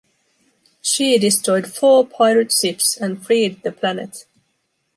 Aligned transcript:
She 0.81 1.19
destroyed 1.19 1.71
four 1.71 2.07
pirate 2.07 2.51
ships 2.51 2.97
and 2.97 3.23
freed 3.23 3.61
the 3.61 3.71
planet. 3.71 4.25